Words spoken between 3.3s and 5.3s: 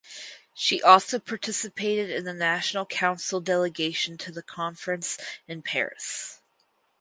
delegation to the conference